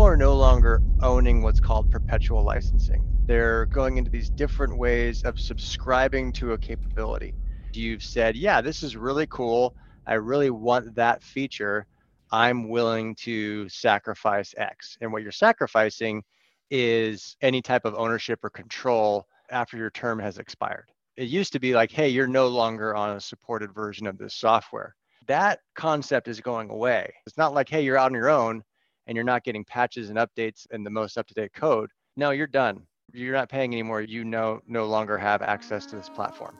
[0.00, 3.04] people are no longer owning what's called perpetual licensing.
[3.26, 7.34] They're going into these different ways of subscribing to a capability.
[7.74, 9.76] You've said, yeah, this is really cool.
[10.06, 11.86] I really want that feature.
[12.32, 14.96] I'm willing to sacrifice X.
[15.02, 16.22] And what you're sacrificing
[16.70, 20.90] is any type of ownership or control after your term has expired.
[21.18, 24.32] It used to be like, hey, you're no longer on a supported version of this
[24.32, 24.94] software.
[25.26, 27.12] That concept is going away.
[27.26, 28.62] It's not like, hey, you're out on your own
[29.10, 31.90] and you're not getting patches and updates and the most up-to-date code.
[32.16, 32.86] No, you're done.
[33.12, 34.02] You're not paying anymore.
[34.02, 36.56] You no no longer have access to this platform.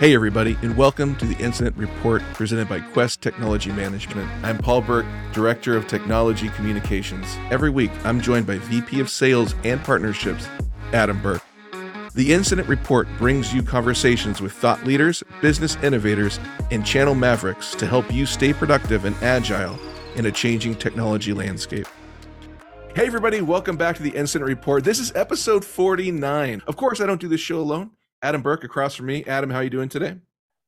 [0.00, 4.28] Hey, everybody, and welcome to the Incident Report presented by Quest Technology Management.
[4.44, 7.24] I'm Paul Burke, Director of Technology Communications.
[7.52, 10.48] Every week, I'm joined by VP of Sales and Partnerships,
[10.92, 11.47] Adam Burke.
[12.18, 16.40] The Incident Report brings you conversations with thought leaders, business innovators,
[16.72, 19.78] and channel mavericks to help you stay productive and agile
[20.16, 21.86] in a changing technology landscape.
[22.96, 24.82] Hey, everybody, welcome back to the Incident Report.
[24.82, 26.60] This is episode 49.
[26.66, 27.92] Of course, I don't do this show alone.
[28.20, 29.22] Adam Burke across from me.
[29.26, 30.16] Adam, how are you doing today?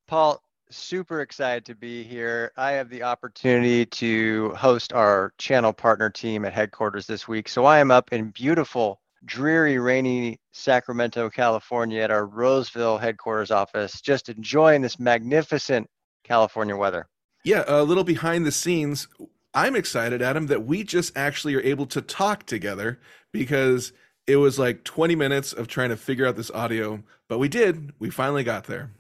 [0.07, 2.53] Paul, super excited to be here.
[2.57, 7.49] I have the opportunity to host our channel partner team at headquarters this week.
[7.49, 14.01] So I am up in beautiful, dreary, rainy Sacramento, California at our Roseville headquarters office,
[14.01, 15.89] just enjoying this magnificent
[16.25, 17.07] California weather.
[17.45, 19.09] Yeah, a little behind the scenes.
[19.55, 23.01] I'm excited, Adam, that we just actually are able to talk together
[23.33, 23.93] because
[24.27, 27.93] it was like 20 minutes of trying to figure out this audio, but we did.
[27.99, 28.93] We finally got there.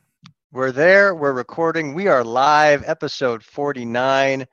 [0.52, 1.14] We're there.
[1.14, 1.94] We're recording.
[1.94, 4.46] We are live, episode 49.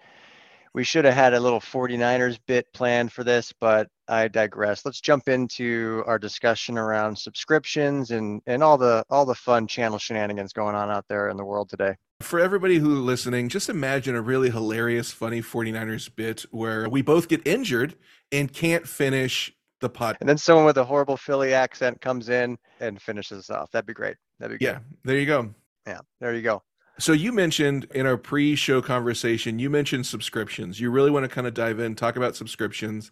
[0.73, 4.85] We should have had a little 49ers bit planned for this, but I digress.
[4.85, 9.97] Let's jump into our discussion around subscriptions and and all the all the fun channel
[9.97, 11.95] shenanigans going on out there in the world today.
[12.21, 17.27] For everybody who's listening, just imagine a really hilarious, funny 49ers bit where we both
[17.27, 17.95] get injured
[18.31, 20.17] and can't finish the pot.
[20.19, 23.69] And then someone with a horrible Philly accent comes in and finishes us off.
[23.71, 24.15] That'd be great.
[24.39, 24.73] That'd be great.
[24.73, 24.79] yeah.
[25.03, 25.53] There you go.
[25.85, 26.63] Yeah, there you go.
[26.99, 30.79] So you mentioned in our pre-show conversation, you mentioned subscriptions.
[30.79, 33.11] You really want to kind of dive in, talk about subscriptions,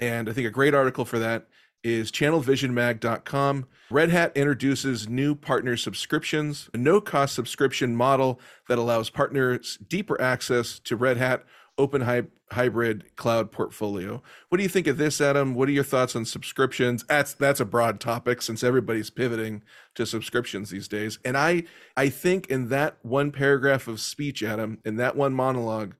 [0.00, 1.46] and I think a great article for that
[1.82, 3.66] is channelvisionmag.com.
[3.90, 10.78] Red Hat introduces new partner subscriptions, a no-cost subscription model that allows partners deeper access
[10.80, 11.44] to Red Hat
[11.78, 14.22] open hy- hybrid cloud portfolio.
[14.48, 15.54] What do you think of this, Adam?
[15.54, 17.04] What are your thoughts on subscriptions?
[17.08, 19.62] That's that's a broad topic since everybody's pivoting
[19.94, 21.18] to subscriptions these days.
[21.24, 21.64] And I
[21.96, 25.94] I think in that one paragraph of speech, Adam, in that one monologue,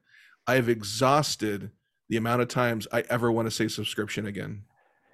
[0.47, 1.71] I've exhausted
[2.11, 4.65] the amount of times I ever want to say subscription again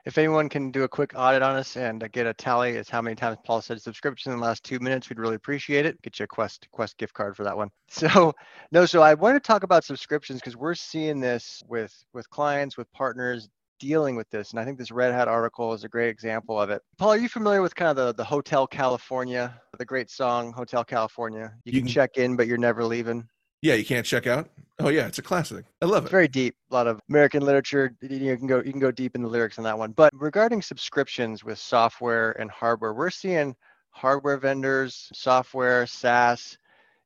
[0.06, 3.02] if anyone can do a quick audit on us and get a tally as how
[3.02, 6.00] many times Paul said subscription in the last two minutes, we'd really appreciate it.
[6.00, 7.70] Get you a Quest Quest gift card for that one.
[7.88, 8.32] So
[8.70, 12.76] no, so I want to talk about subscriptions because we're seeing this with with clients,
[12.76, 13.48] with partners
[13.80, 14.52] dealing with this.
[14.52, 16.82] And I think this Red Hat article is a great example of it.
[16.98, 20.84] Paul, are you familiar with kind of the, the Hotel California, the great song Hotel
[20.84, 21.52] California?
[21.64, 23.26] You, you can, can check in, but you're never leaving.
[23.62, 24.48] Yeah, you can't check out.
[24.78, 25.64] Oh yeah, it's a classic.
[25.80, 26.06] I love it.
[26.06, 26.54] It's very deep.
[26.70, 27.96] A lot of American literature.
[28.02, 29.92] You can go you can go deep in the lyrics on that one.
[29.92, 33.56] But regarding subscriptions with software and hardware, we're seeing
[33.90, 36.58] hardware vendors, software, SaaS.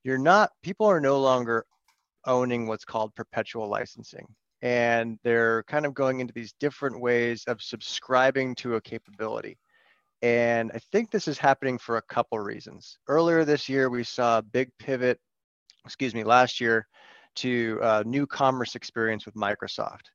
[0.02, 1.64] You're not people are no longer
[2.26, 4.26] owning what's called perpetual licensing.
[4.62, 9.58] And they're kind of going into these different ways of subscribing to a capability.
[10.22, 12.98] And I think this is happening for a couple reasons.
[13.08, 15.18] Earlier this year, we saw a big pivot,
[15.84, 16.86] excuse me, last year
[17.36, 20.10] to a new commerce experience with Microsoft.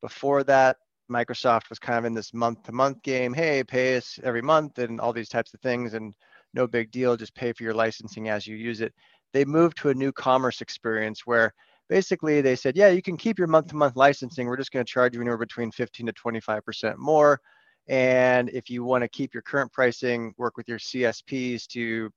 [0.00, 0.76] Before that,
[1.10, 3.34] Microsoft was kind of in this month to month game.
[3.34, 6.14] Hey, pay us every month and all these types of things, and
[6.54, 8.94] no big deal, just pay for your licensing as you use it.
[9.32, 11.52] They moved to a new commerce experience where
[11.88, 14.46] basically they said, yeah, you can keep your month to month licensing.
[14.46, 17.40] We're just going to charge you anywhere between 15 to 25% more.
[17.88, 22.10] And if you want to keep your current pricing, work with your CSPs to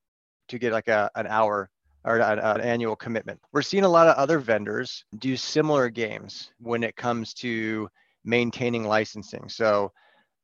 [0.50, 1.70] to get like a, an hour
[2.06, 3.40] or an, an annual commitment.
[3.52, 7.90] We're seeing a lot of other vendors do similar games when it comes to
[8.26, 9.50] maintaining licensing.
[9.50, 9.92] So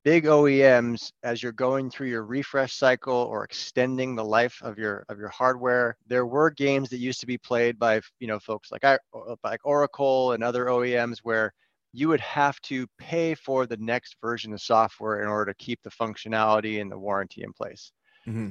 [0.04, 5.06] big OEMs, as you're going through your refresh cycle or extending the life of your
[5.10, 8.72] of your hardware, there were games that used to be played by you know folks
[8.72, 8.98] like I
[9.44, 11.54] like Oracle and other OEMs where
[11.92, 15.82] you would have to pay for the next version of software in order to keep
[15.82, 17.92] the functionality and the warranty in place.
[18.28, 18.50] Mm-hmm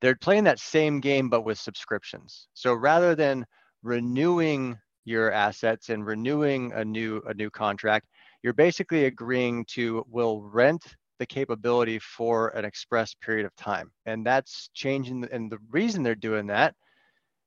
[0.00, 2.48] they're playing that same game but with subscriptions.
[2.54, 3.46] So rather than
[3.82, 8.06] renewing your assets and renewing a new a new contract,
[8.42, 10.82] you're basically agreeing to will rent
[11.18, 13.90] the capability for an express period of time.
[14.04, 16.74] And that's changing and the reason they're doing that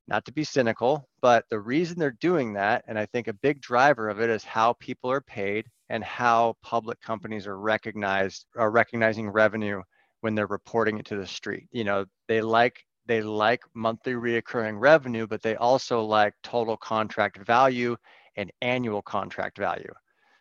[0.09, 3.61] not to be cynical, but the reason they're doing that, and I think a big
[3.61, 8.71] driver of it is how people are paid and how public companies are recognized are
[8.71, 9.81] recognizing revenue
[10.21, 11.67] when they're reporting it to the street.
[11.71, 17.37] You know, they like they like monthly reoccurring revenue, but they also like total contract
[17.37, 17.97] value
[18.35, 19.91] and annual contract value.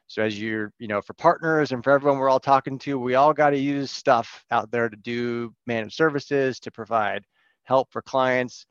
[0.06, 3.14] So as you're, you know, for partners and for everyone we're all talking to, we
[3.14, 7.24] all got to use stuff out there to do managed services, to provide
[7.64, 8.66] help for clients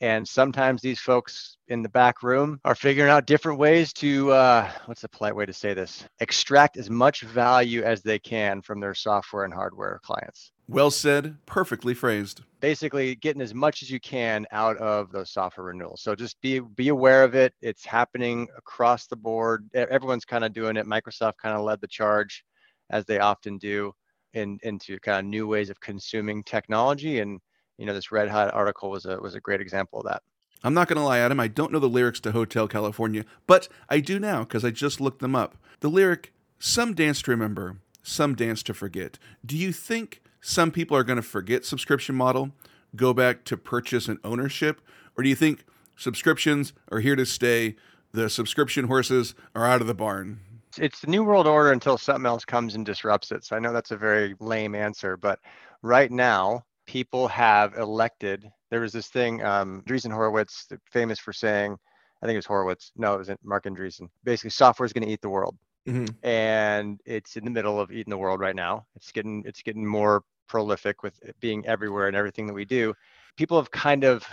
[0.00, 4.70] and sometimes these folks in the back room are figuring out different ways to, uh,
[4.86, 6.04] what's the polite way to say this?
[6.20, 10.52] Extract as much value as they can from their software and hardware clients.
[10.68, 12.42] Well said, perfectly phrased.
[12.60, 16.00] Basically, getting as much as you can out of those software renewals.
[16.00, 17.54] So just be be aware of it.
[17.60, 19.68] It's happening across the board.
[19.74, 20.86] Everyone's kind of doing it.
[20.86, 22.44] Microsoft kind of led the charge,
[22.90, 23.92] as they often do,
[24.34, 27.18] in, into kind of new ways of consuming technology.
[27.18, 27.40] And
[27.80, 30.22] you know, this Red Hat article was a was a great example of that.
[30.62, 31.40] I'm not going to lie, Adam.
[31.40, 35.00] I don't know the lyrics to Hotel California, but I do now because I just
[35.00, 35.56] looked them up.
[35.80, 39.18] The lyric, some dance to remember, some dance to forget.
[39.44, 42.52] Do you think some people are going to forget subscription model,
[42.94, 44.82] go back to purchase and ownership?
[45.16, 45.64] Or do you think
[45.96, 47.76] subscriptions are here to stay?
[48.12, 50.40] The subscription horses are out of the barn?
[50.76, 53.44] It's the new world order until something else comes and disrupts it.
[53.44, 55.38] So I know that's a very lame answer, but
[55.80, 58.50] right now, people have elected.
[58.72, 61.76] There was this thing, um, Andreessen Horowitz, famous for saying,
[62.20, 62.90] I think it was Horowitz.
[62.96, 64.08] No, it wasn't Marc Andreessen.
[64.24, 65.56] Basically, software is going to eat the world,
[65.88, 66.06] mm-hmm.
[66.28, 68.86] and it's in the middle of eating the world right now.
[68.96, 72.92] It's getting it's getting more prolific with it being everywhere and everything that we do.
[73.36, 74.26] People have kind of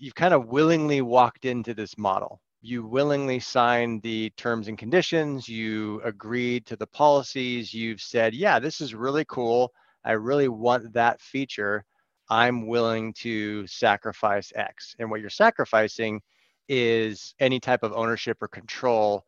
[0.00, 2.40] you've kind of willingly walked into this model.
[2.62, 5.48] You willingly signed the terms and conditions.
[5.48, 7.72] You agreed to the policies.
[7.72, 9.72] You've said, yeah, this is really cool.
[10.04, 11.84] I really want that feature.
[12.28, 14.94] I'm willing to sacrifice X.
[14.98, 16.20] And what you're sacrificing
[16.68, 19.24] is any type of ownership or control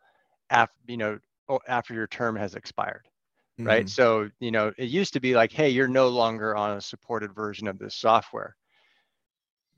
[0.50, 1.18] after, you know,
[1.68, 3.08] after your term has expired.
[3.58, 3.68] Mm-hmm.
[3.68, 3.88] Right.
[3.88, 7.34] So, you know, it used to be like, hey, you're no longer on a supported
[7.34, 8.56] version of this software.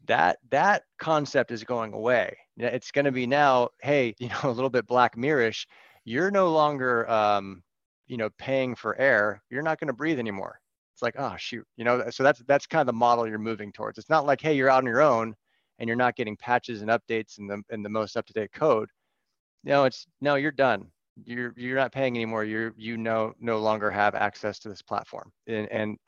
[0.07, 2.37] That that concept is going away.
[2.57, 5.67] It's going to be now, hey, you know, a little bit black mirrorish.
[6.05, 7.63] You're no longer um,
[8.07, 9.43] you know, paying for air.
[9.51, 10.61] You're not going to breathe anymore
[10.97, 13.71] it's like, oh shoot, you know, so that's that's kind of the model you're moving
[13.71, 13.99] towards.
[13.99, 15.37] It's not like, hey, you're out on your own
[15.79, 18.89] and you're not getting patches and updates in the in the most up-to-date code.
[19.63, 20.87] No, it's no, you're done.
[21.23, 22.45] You're you're not paying anymore.
[22.45, 25.31] You're you no no longer have access to this platform.
[25.47, 25.99] And and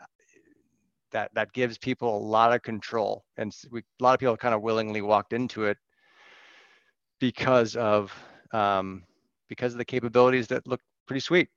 [1.12, 3.26] that that gives people a lot of control.
[3.36, 5.76] And we a lot of people kind of willingly walked into it
[7.20, 8.10] because of
[8.52, 9.02] um,
[9.50, 11.50] because of the capabilities that look pretty sweet.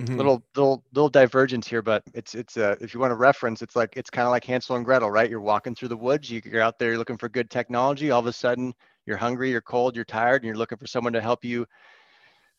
[0.00, 0.16] Mm-hmm.
[0.16, 3.76] Little little little divergence here, but it's it's uh, if you want to reference, it's
[3.76, 5.30] like it's kind of like Hansel and Gretel, right?
[5.30, 8.10] You're walking through the woods, you're out there, you're looking for good technology.
[8.10, 8.74] All of a sudden,
[9.06, 11.66] you're hungry, you're cold, you're tired, and you're looking for someone to help you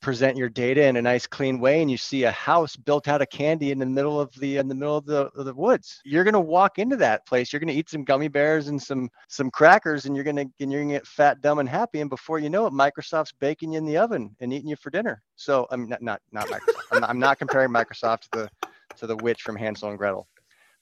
[0.04, 3.22] present your data in a nice clean way and you see a house built out
[3.22, 6.02] of candy in the middle of the in the middle of the, of the woods
[6.04, 7.52] you're going to walk into that place.
[7.52, 10.46] You're going to eat some gummy bears and some some crackers and you're going to
[10.60, 13.34] and you're going to get fat dumb and happy and before you know it microsoft's
[13.40, 15.24] baking you in the oven and eating you for dinner.
[15.38, 16.84] So i'm not not, not microsoft.
[16.92, 18.68] I'm, not, I'm not comparing microsoft to the
[18.98, 20.28] to the witch from hansel and gretel.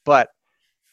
[0.03, 0.29] But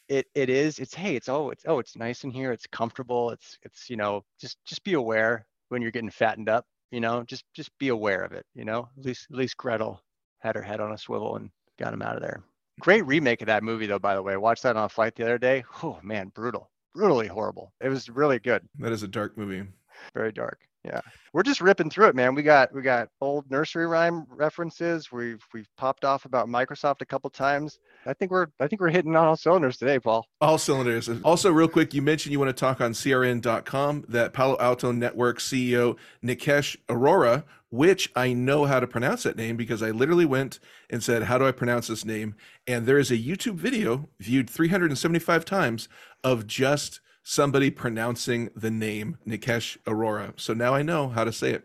[0.07, 2.51] it it is it's hey it's oh it's oh it's nice in here.
[2.51, 3.31] It's comfortable.
[3.31, 7.23] It's it's you know just just be aware when you're getting fattened up you know
[7.23, 10.01] just just be aware of it you know at least at least gretel
[10.39, 12.41] had her head on a swivel and got him out of there.
[12.79, 14.37] Great remake of that movie though by the way.
[14.37, 15.63] Watched that on a flight the other day.
[15.83, 17.73] Oh man brutal brutally horrible.
[17.81, 18.67] It was really good.
[18.79, 19.67] That is a dark movie
[20.13, 20.59] very dark.
[20.83, 21.01] Yeah.
[21.33, 22.35] We're just ripping through it man.
[22.35, 25.11] We got we got old nursery rhyme references.
[25.11, 27.79] We've we've popped off about microsoft a couple times.
[28.05, 30.25] I think we're i think we're hitting on all cylinders today paul.
[30.39, 31.09] All cylinders.
[31.23, 35.39] Also real quick you mentioned you want to talk on crn.com that palo alto network
[35.39, 40.59] ceo nikesh arora which i know how to pronounce that name because i literally went
[40.89, 42.35] and said how do i pronounce this name?
[42.65, 45.89] And there is a youtube video viewed 375 times
[46.23, 50.33] of just somebody pronouncing the name Nikesh Arora.
[50.35, 51.63] So now I know how to say it.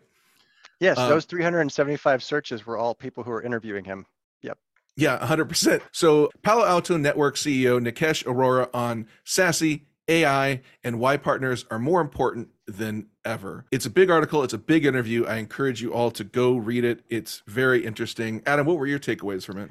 [0.79, 4.05] Yes, um, those 375 searches were all people who were interviewing him.
[4.43, 4.59] Yep.
[4.97, 5.81] Yeah, 100%.
[5.91, 12.03] So Palo Alto Network CEO Nikesh Arora on SASE AI, and why partners are more
[12.03, 13.65] important than ever.
[13.71, 15.25] It's a big article, it's a big interview.
[15.25, 17.05] I encourage you all to go read it.
[17.09, 18.43] It's very interesting.
[18.45, 19.71] Adam, what were your takeaways from it?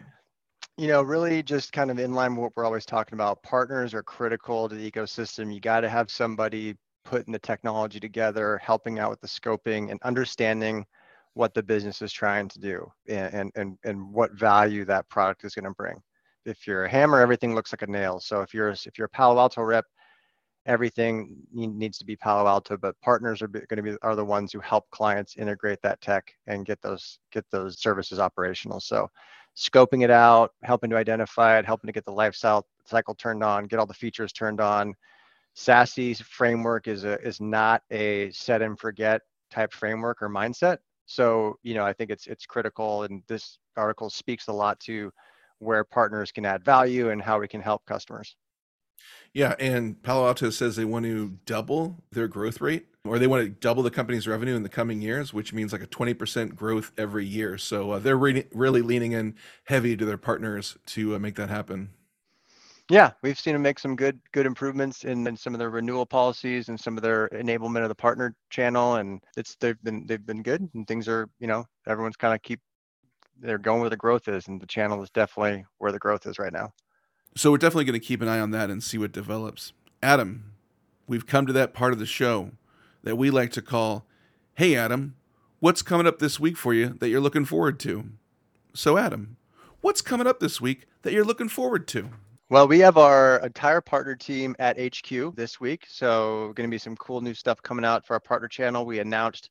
[0.78, 3.44] You know, really just kind of in line with what we're always talking about.
[3.44, 5.54] Partners are critical to the ecosystem.
[5.54, 6.76] You got to have somebody
[7.06, 10.86] putting the technology together, helping out with the scoping and understanding
[11.36, 15.54] what the business is trying to do and, and, and what value that product is
[15.56, 16.02] going to bring.
[16.46, 18.20] If you're a hammer, everything looks like a nail.
[18.20, 19.86] So if you're if you're a Palo Alto rep,
[20.66, 24.52] everything needs to be Palo Alto, but partners are going to be are the ones
[24.52, 28.82] who help clients integrate that tech and get those get those services operational.
[28.82, 29.10] So
[29.56, 33.66] scoping it out, helping to identify it, helping to get the life cycle turned on,
[33.66, 34.94] get all the features turned on.
[35.56, 40.80] SASE framework is a is not a set and forget type framework or mindset.
[41.06, 45.12] So, you know, I think it's it's critical and this article speaks a lot to
[45.60, 48.36] where partners can add value and how we can help customers.
[49.34, 53.44] Yeah, and Palo Alto says they want to double their growth rate or they want
[53.44, 56.92] to double the company's revenue in the coming years, which means like a 20% growth
[56.98, 57.58] every year.
[57.58, 61.50] So uh, they're re- really leaning in heavy to their partners to uh, make that
[61.50, 61.90] happen.
[62.90, 66.06] Yeah, we've seen them make some good good improvements in, in some of their renewal
[66.06, 70.26] policies and some of their enablement of the partner channel, and it's they've been they've
[70.26, 72.60] been good, and things are you know everyone's kind of keep
[73.40, 76.38] they're going where the growth is, and the channel is definitely where the growth is
[76.38, 76.74] right now.
[77.38, 79.72] So we're definitely going to keep an eye on that and see what develops.
[80.04, 80.52] Adam,
[81.08, 82.52] we've come to that part of the show
[83.04, 84.06] that we like to call,
[84.56, 85.16] "Hey Adam,
[85.60, 88.10] what's coming up this week for you that you're looking forward to?"
[88.74, 89.38] So Adam,
[89.82, 92.10] what's coming up this week that you're looking forward to?
[92.50, 95.86] Well, we have our entire partner team at HQ this week.
[95.88, 98.86] So, going to be some cool new stuff coming out for our partner channel.
[98.86, 99.50] We announced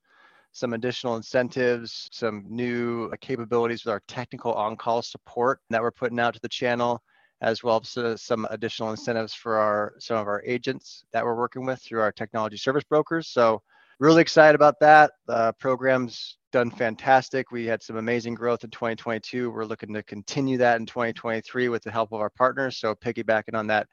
[0.53, 5.91] some additional incentives, some new uh, capabilities with our technical on call support that we're
[5.91, 7.03] putting out to the channel,
[7.43, 11.67] as well as some additional incentives for our some of our agents that we're working
[11.67, 13.29] with through our technology service brokers.
[13.29, 13.63] So,
[13.99, 15.13] really excited about that.
[15.27, 17.51] The program's done fantastic.
[17.51, 19.51] We had some amazing growth in 2022.
[19.51, 22.77] We're looking to continue that in 2023 with the help of our partners.
[22.77, 23.89] So piggybacking on that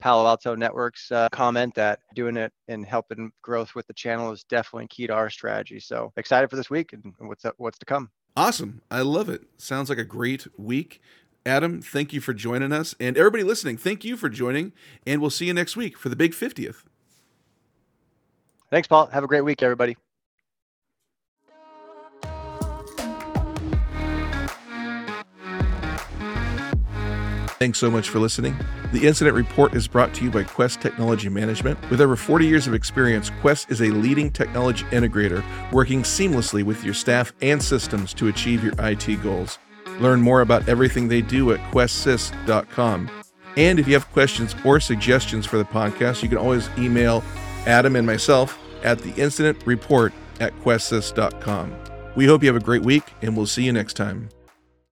[0.00, 4.44] Palo Alto Networks uh, comment that doing it and helping growth with the channel is
[4.44, 5.78] definitely key to our strategy.
[5.78, 8.10] So excited for this week and what's up, what's to come.
[8.36, 8.82] Awesome.
[8.90, 9.42] I love it.
[9.58, 11.00] Sounds like a great week.
[11.46, 12.94] Adam, thank you for joining us.
[13.00, 14.72] And everybody listening, thank you for joining.
[15.06, 16.84] And we'll see you next week for the big 50th.
[18.70, 19.06] Thanks, Paul.
[19.06, 19.96] Have a great week, everybody.
[27.58, 28.56] Thanks so much for listening.
[28.92, 31.78] The Incident Report is brought to you by Quest Technology Management.
[31.90, 36.82] With over 40 years of experience, Quest is a leading technology integrator working seamlessly with
[36.84, 39.58] your staff and systems to achieve your IT goals.
[40.00, 43.10] Learn more about everything they do at questsys.com.
[43.56, 47.22] And if you have questions or suggestions for the podcast, you can always email
[47.66, 51.74] Adam and myself at the incident report at questsys.com.
[52.16, 54.30] We hope you have a great week, and we'll see you next time.